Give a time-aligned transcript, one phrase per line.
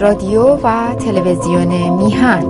[0.00, 2.44] رادیو و تلویزیون میهن.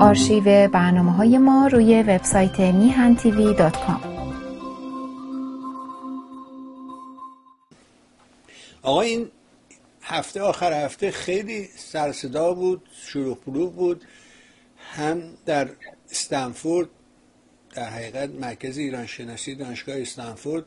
[0.00, 4.00] آرشیو برنامه های ما روی وبسایت میهن تیوی دات کام.
[8.82, 9.30] آقا این
[10.02, 14.04] هفته آخر هفته خیلی سرصدا بود شروع بود.
[14.78, 15.68] هم در
[16.10, 16.88] استنفورد
[17.74, 20.64] در حقیقت مرکز ایران شناسی دانشگاه استنفورد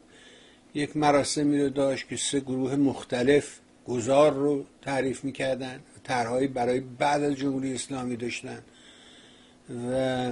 [0.73, 7.23] یک مراسمی رو داشت که سه گروه مختلف گذار رو تعریف می‌کردن طرحهایی برای بعد
[7.23, 8.59] از جمهوری اسلامی داشتن.
[9.91, 10.31] و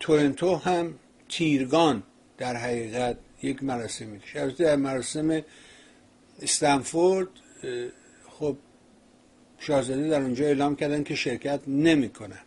[0.00, 0.94] تورنتو هم
[1.28, 2.02] تیرگان
[2.38, 5.42] در حقیقت یک مراسمی داشت در مراسم
[6.42, 7.28] استنفورد
[8.28, 8.56] خب
[9.58, 12.40] شاهزاده در اونجا اعلام کردن که شرکت نمی‌کنن.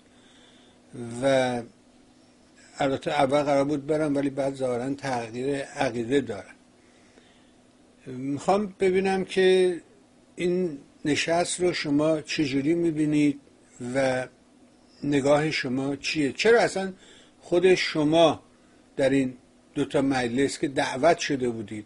[1.23, 1.61] و
[2.79, 6.55] البته اول قرار بود برم ولی بعد ظاهرا تغییر عقیده دارن.
[8.07, 9.81] می‌خوام ببینم که
[10.35, 13.39] این نشست رو شما چجوری می‌بینید
[13.95, 14.27] و
[15.03, 16.93] نگاه شما چیه؟ چرا اصلا
[17.39, 18.43] خود شما
[18.97, 19.37] در این
[19.75, 21.85] دوتا مجلس که دعوت شده بودید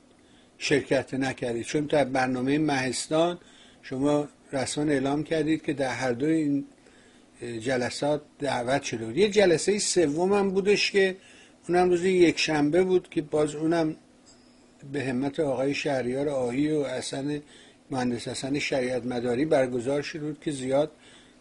[0.58, 3.40] شرکت نکردید؟ چون در برنامه مهستان
[3.82, 6.66] شما رسما اعلام کردید که در هر دو این
[7.60, 9.18] جلسات دعوت شده بود.
[9.18, 11.18] یه جلسه سوم هم بودش که
[11.70, 13.96] اونم روز یک شنبه بود که باز اونم
[14.92, 17.40] به همت آقای شهریار آهی و اصلا
[17.92, 20.92] مهندس حسن شریعت مداری برگزار شده بود که زیاد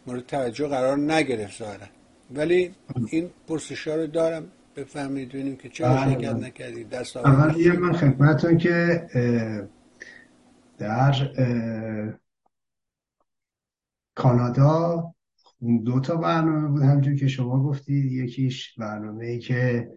[0.06, 1.86] مورد توجه قرار نگرفت ظاهرا.
[2.34, 2.74] ولی
[3.10, 4.44] این پرسش رو دارم.
[4.76, 6.46] بفهمید ببینیم که چرا بله، شرکت بله.
[6.46, 6.88] نکردید.
[6.90, 9.06] دست اول یه من خدمتتون که
[10.78, 11.14] در
[14.14, 15.14] کانادا
[15.84, 16.82] دو تا برنامه بود.
[16.82, 19.88] همونجور که شما گفتید یکیش برنامه ای که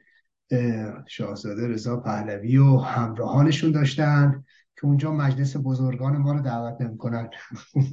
[0.51, 4.43] اه، شاهزاده رضا پهلوی و همراهانشون داشتن.
[4.77, 7.29] که اونجا مجلس بزرگان ما رو دعوت نمی‌کنن.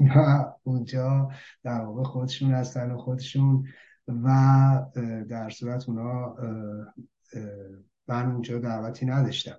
[0.64, 1.30] اونجا
[1.62, 3.66] در واقع خودشون هستن و خودشون
[4.08, 4.28] و
[5.28, 6.36] در صورت اونا
[8.08, 9.56] من اونجا دعوتی نداشتم.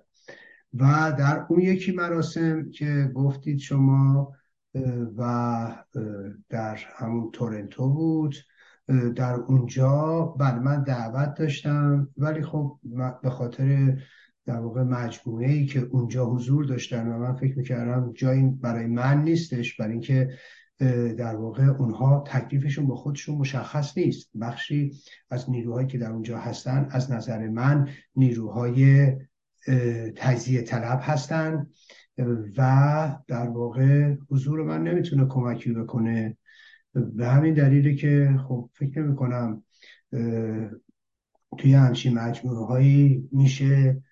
[0.74, 4.32] و در اون یکی مراسم که گفتید شما
[5.16, 5.84] و
[6.48, 8.36] در همون تورنتو بود
[9.16, 12.78] در اونجا بله من دعوت داشتم ولی خب
[13.22, 13.96] به خاطر
[14.46, 19.22] در واقع مجموعه ای که اونجا حضور داشتن و من فکر می‌کردم جایی برای من
[19.24, 20.30] نیستش برای اینکه
[21.16, 24.30] در واقع اونها تکلیفشون با خودشون مشخص نیست.
[24.40, 24.92] بخشی
[25.30, 29.12] از نیروهایی که در اونجا هستن از نظر من نیروهای
[30.16, 31.66] تجزیه طلب هستن
[32.56, 36.36] و در واقع حضور من نمی‌تونه کمکی بکنه.
[36.94, 39.62] به همین دلیله که خب فکر نمی کنم
[41.58, 44.02] توی همچین مجموعه هایی میشه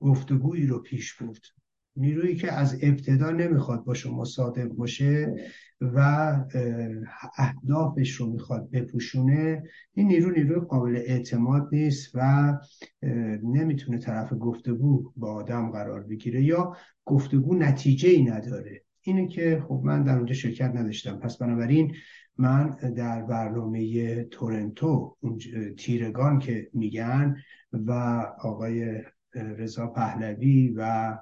[0.00, 1.42] گفتگویی رو پیش برد.
[1.96, 5.34] نیرویی که از ابتدا نمی‌خواد با شما صادق باشه
[5.80, 6.44] و اه،
[7.36, 9.62] اهدافش رو می‌خواد بپوشونه
[9.92, 12.58] این نیرو نیروی قابل اعتماد نیست و
[13.42, 18.82] نمی‌تونه طرف گفتگو با آدم قرار بگیره یا گفتگو نتیجه ای نداره.
[19.00, 21.18] اینه که خب من در اونجا شرکت نداشتم.
[21.18, 21.94] پس بنابراین
[22.40, 25.38] من در برنامه تورنتو اون
[25.78, 27.36] تیرگان که میگن
[27.72, 27.92] و
[28.38, 29.02] آقای
[29.34, 31.16] رضا پهلوی و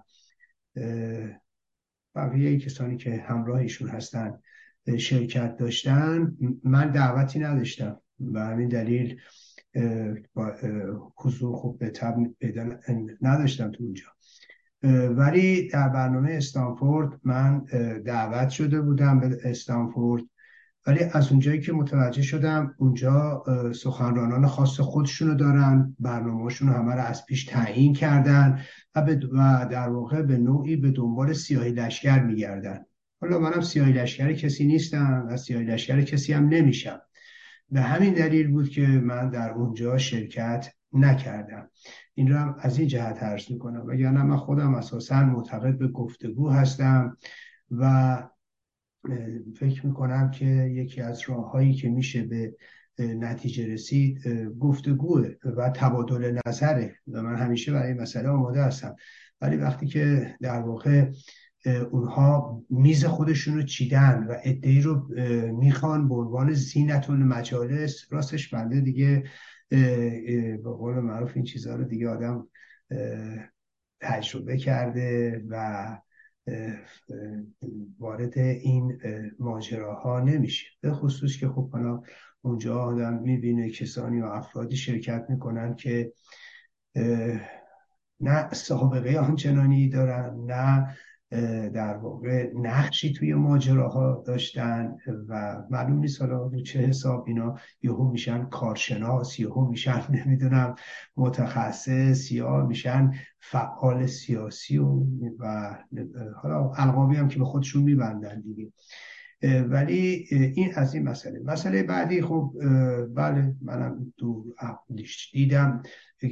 [2.14, 4.38] بقیه کسانی که همراه ایشون هستن
[4.98, 9.20] شرکت داشتن من دعوتی نداشتم و همین دلیل
[10.34, 10.52] با
[11.16, 12.16] حضور خوب به تب
[13.22, 14.06] نداشتم تو اونجا.
[15.08, 17.64] ولی در برنامه استانفورد من
[18.04, 20.24] دعوت شده بودم به استانفورد.
[20.88, 23.44] ولی از اونجایی که متوجه شدم اونجا
[23.74, 28.60] سخنرانان خاص خودشونو دارن برنامه‌شون همه رو از پیش تعیین کردن
[28.94, 32.84] و, در واقع به نوعی به دنبال سیاهی لشکر میگردن.
[33.20, 37.00] حالا منم سیاهی لشکر کسی نیستم و سیاهی لشکر کسی هم نمیشم.
[37.70, 41.70] به همین دلیل بود که من در اونجا شرکت نکردم.
[42.14, 43.86] این رو هم از این جهت عرض می‌کنم.
[43.86, 47.16] وگرنه من خودم اساسا معتقد به گفتگو هستم
[47.70, 48.22] و
[49.56, 52.56] فکر می‌کنم که یکی از راههایی که میشه به
[52.98, 54.28] نتیجه رسید
[54.60, 56.96] گفتگوه و تبادل نظره.
[57.12, 58.96] و من همیشه برای مسئله آماده هستم.
[59.40, 61.10] ولی وقتی که در واقع
[61.90, 65.08] اونها میز خودشون رو چیدن و ادعی رو
[65.52, 69.24] می‌خوان به عنوان زینت المجالس راستش بنده دیگه
[69.68, 72.48] به قول معروف این چیزها رو دیگه آدم
[74.00, 75.98] تجربه کرده و
[77.98, 80.66] وارد این اه، ماجراها نمیشه.
[80.80, 82.02] به خصوص که خب حالا
[82.42, 86.12] اونجا آدم می‌بینه کسانی و افرادی شرکت می‌کنن که
[88.20, 90.96] نه سابقه آنچنانی دارن نه
[91.74, 94.96] در واقع نقشی توی ماجراها داشتن
[95.28, 100.74] و معلوم نیست حالا رو چه حساب اینا یهو میشن کارشناس یهو میشن نمی‌دونم
[101.16, 105.04] متخصص یا میشن فعال سیاسی و,
[105.38, 105.74] و
[106.42, 108.72] حالا القابی هم که به خودشون میبندن دیگه.
[109.42, 111.40] ولی این از این مسئله.
[111.44, 112.52] مسئله بعدی خب
[113.14, 114.54] بله منم تو
[115.32, 115.82] دیدم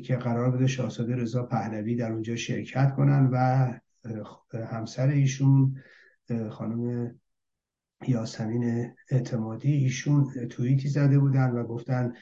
[0.04, 3.72] که قرار بوده شاهزاده رضا پهلوی در اونجا شرکت کنن و
[4.70, 5.76] همسر ایشون
[6.50, 7.10] خانم
[8.08, 12.12] یاسمین اعتمادی ایشون توییتی زده بودن و گفتن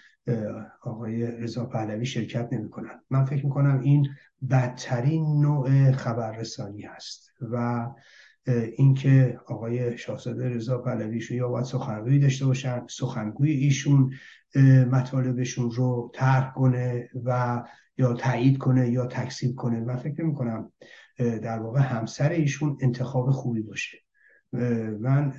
[0.83, 3.01] آقای رضا پهلوی شرکت نمی‌کنن.
[3.11, 4.09] من فکر می‌کنم این
[4.51, 7.87] بدترین نوع خبررسانی هست و
[8.77, 14.11] اینکه آقای شاهزاده رضا پهلوی ایشون یا باید سخنگویی داشته باشن سخنگوی ایشون
[14.91, 17.63] مطالبشون رو طرح کنه و
[17.99, 19.81] یا تایید کنه یا تکسیب کنه.
[19.81, 20.73] من فکر می‌کنم
[21.19, 23.99] در واقع همسر ایشون انتخاب خوبی باشه
[25.01, 25.33] من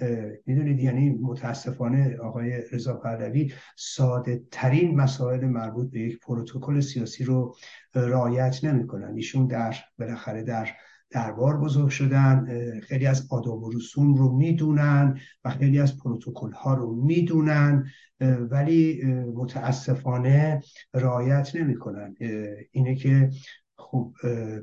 [0.46, 7.56] می‌دونید یعنی متاسفانه آقای رضا پهلوی ساده ترین مسائل مربوط به یک پروتکل سیاسی رو
[7.96, 9.16] رعایت نمی‌کنن.
[9.16, 10.70] ایشون در بالاخره در
[11.10, 12.48] دربار بزرگ شدن.
[12.80, 17.86] خیلی از آداب و رسوم رو می‌دونن و خیلی از پروتکل ها رو می‌دونن
[18.50, 19.04] ولی
[19.36, 20.62] متاسفانه
[20.94, 22.16] رعایت نمی‌کنن.
[22.72, 23.30] اینه که
[23.78, 24.14] خب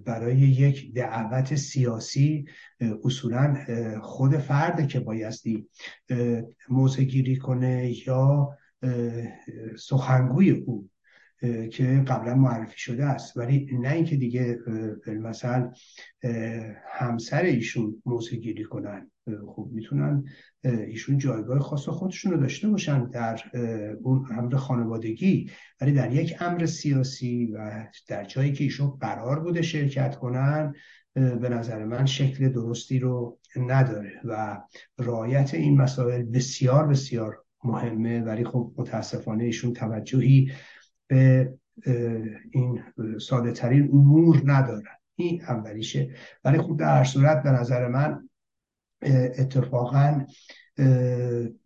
[0.05, 2.45] برای یک دعوت سیاسی
[3.05, 3.57] اصولا
[4.03, 5.69] خود فرد که بایستی
[6.69, 8.51] موضع گیری کنه یا
[9.79, 10.89] سخنگوی او
[11.73, 13.37] که قبلا معرفی شده است.
[13.37, 14.59] ولی نه اینکه دیگه
[15.07, 15.73] مثلا
[16.87, 19.12] همسر ایشون موضع گیری کنن.
[19.27, 20.25] خب می‌تونن
[20.65, 23.41] ایشون جایگاه خاص خودشون رو داشته باشن در
[24.03, 25.51] اون امر خانوادگی.
[25.81, 30.75] ولی در یک امر سیاسی و در جایی که ایشون قرار بوده شرکت کنن
[31.15, 34.61] به نظر من شکل درستی رو نداره و
[34.99, 38.21] رعایت این مسائل بسیار بسیار مهمه.
[38.21, 40.53] ولی خب متاسفانه ایشون توجهی
[41.07, 41.55] به
[42.51, 42.83] این
[43.21, 46.11] ساده ترین امور ندارن این اولیشه.
[46.45, 48.29] ولی خب در هر صورت به نظر من
[49.39, 50.27] اتفاقا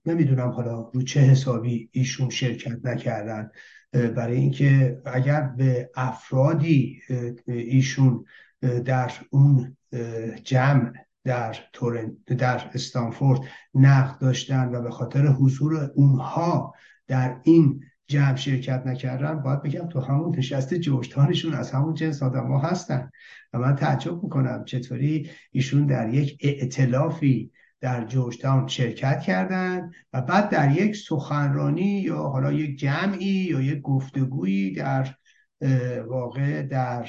[0.07, 3.51] نمی‌دونم حالا رو چه حسابی ایشون شرکت نکردن
[3.93, 7.01] برای اینکه اگر به افرادی
[7.47, 8.25] ایشون
[8.85, 9.77] در اون
[10.45, 10.93] جمع
[11.25, 13.41] در تورن در استانفورد
[13.75, 16.75] نقد داشتن و به خاطر حضور اونها
[17.07, 22.47] در این جمع شرکت نکردن باید بگم تو همون نشست جوشتانشون از همون جنس آدم
[22.47, 23.11] ها هستن.
[23.53, 27.51] و من تعجب می‌کنم چطوری ایشون در یک ائتلافی
[27.81, 33.81] در جوشتان شرکت کردن و بعد در یک سخنرانی یا حالا یک جمعی یا یک
[33.81, 35.15] گفتگویی در
[36.09, 37.09] واقع در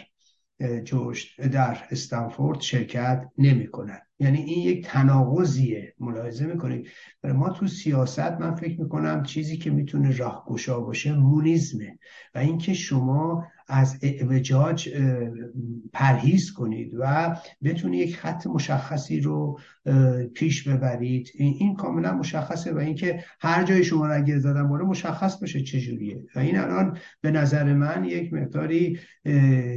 [0.84, 6.88] جوشت در استنفورد شرکت نمی‌کنن یعنی این یک تناقضیه ملاحظه می‌کنید
[7.24, 12.00] ما تو سیاست من فکر می‌کنم چیزی که می‌تونه راهگشا باشه مونیزمه
[12.36, 14.90] و اینکه شما از اعوجاج
[15.94, 19.60] پرهیز کنید و بتونید یک خط مشخصی رو
[20.34, 21.32] پیش ببرید.
[21.34, 26.26] این کاملا مشخصه و اینکه هر جای شما را اگر زدن بالا مشخص باشه چجوریه
[26.36, 29.00] و این الان به نظر من یک مقداری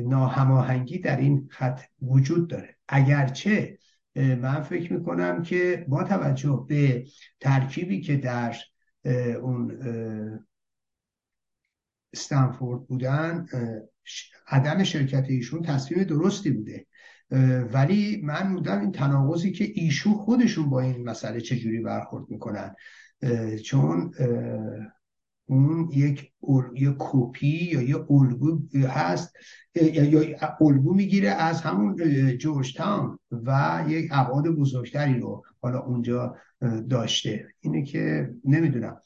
[0.07, 2.77] ناهماهنگی در این خط وجود داره.
[2.89, 3.79] اگرچه
[4.17, 7.05] من فکر می‌کنم که با توجه به
[7.41, 8.57] ترکیبی که در
[9.43, 9.73] اون
[12.13, 13.47] استنفورد بودن
[14.49, 16.87] عدم شرکت ایشون تصمیم درستی بوده.
[17.73, 22.75] ولی من بودم این تناقضی که ایشون خودشون با این مسئله چجوری برخورد می‌کنن.
[23.65, 24.15] چون
[25.47, 26.30] اون یک
[26.75, 29.37] یه کپی یا یه الگو هست
[29.75, 31.97] یا الگو می‌گیره از همون
[32.39, 36.37] جورج تاون و یک ابعاد بزرگتری رو حالا اونجا
[36.91, 37.47] داشته.
[37.61, 38.97] اینه که نمی‌دونم.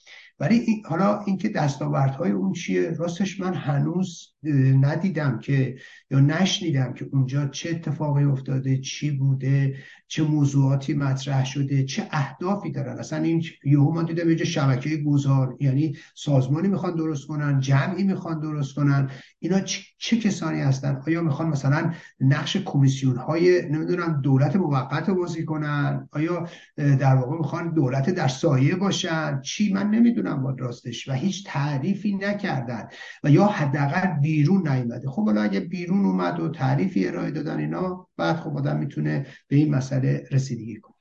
[0.41, 4.35] ولی این حالا اینکه دستاوردهای اون چیه راستش من هنوز
[4.81, 5.77] ندیدم که
[6.11, 9.77] یا نشنیدم که اونجا چه اتفاقی افتاده چی بوده
[10.09, 12.99] چه موضوعاتی مطرح شده چه اهدافی دارن.
[12.99, 18.41] اصلا این یهو من دیدم یه شبکه گذار یعنی سازمانی می‌خوان درست کنن جمعی می‌خوان
[18.41, 19.61] درست کنن اینا
[19.99, 26.49] چه کسانی هستن؟ آیا می‌خوان مثلا نقش کمیسیون های نمی‌دونم دولت موقت بازی کنن؟ آیا
[26.77, 32.15] در واقع می‌خوان دولت در سایه باشن؟ چی؟ من نمی‌دونم با راستش و هیچ تعریفی
[32.15, 32.89] نکردن
[33.25, 35.11] و یا حداقل بیرون نیومده.
[35.11, 39.57] خب حالا اگه بیرون اومد و تعریفی ارائه دادن اینا بعد خب آدم می‌تونه به
[39.57, 40.95] این مسئله رسیدگی کنه.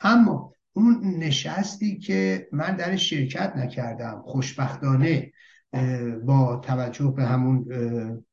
[0.00, 5.32] اما اون نشستی که من در شرکت نکردم خوشبختانه
[6.24, 7.66] با توجه به همون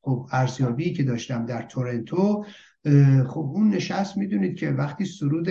[0.02, 2.46] خب ارزیابی که داشتم در تورنتو
[3.28, 5.50] خب اون نشست می‌دونید که وقتی سرود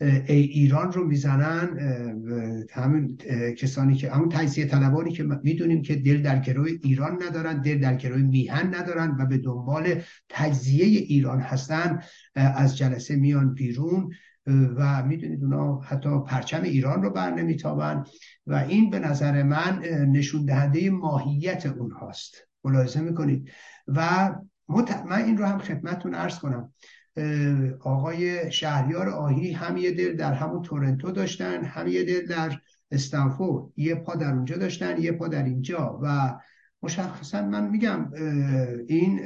[0.00, 1.78] ای ایران رو می‌زنن
[2.72, 3.16] همین
[3.58, 7.96] کسانی که همون تجزیه طلبانی که می‌دونیم که دل در گروه ایران ندارن دل در
[7.96, 12.00] گروه میهن ندارن و به دنبال تجزیه ایران هستن
[12.34, 14.10] از جلسه میان بیرون.
[14.46, 18.04] و می‌دونید اونا حتی پرچم ایران رو بر نمیتابن
[18.46, 22.34] و این به نظر من نشون دهنده ماهیت اونهاست.
[22.64, 23.50] ملاحظه می‌کنید؟
[23.86, 24.30] و
[25.06, 26.72] من این رو هم خدمتتون ارز کنم.
[27.80, 32.60] آقای شهریار آهی هم یه دل در همون تورنتو داشتن هم یه دل در
[32.90, 36.38] استنفورد یه پا در اونجا داشتن یه پا در اینجا و
[36.82, 38.10] مشخصا من میگم
[38.86, 39.20] این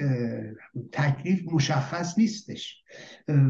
[0.92, 2.83] تکلیف مشخص نیستش.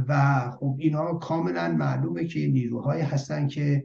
[0.08, 3.84] و خب اینا کاملا معلومه که نیروهایی هستن که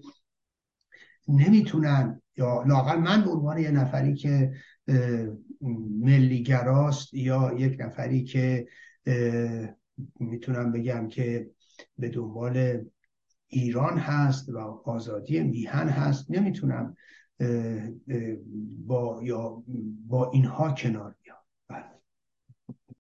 [1.28, 4.54] نمی‌تونن یا لاقل من به عنوان یه نفری که
[6.00, 8.68] ملیگراست یا یک نفری که
[10.20, 11.50] می‌تونم بگم که
[11.98, 12.86] به دنبال
[13.48, 16.96] ایران هست و آزادی میهن هست نمی‌تونم
[18.88, 19.64] با یا
[20.08, 21.45] با اینها کنار بله